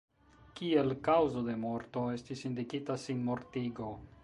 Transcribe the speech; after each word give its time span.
Kiel 0.59 0.93
kaŭzo 1.07 1.43
de 1.49 1.55
morto 1.65 2.07
estis 2.15 2.43
indikita 2.51 2.99
sinmortigo. 3.07 3.95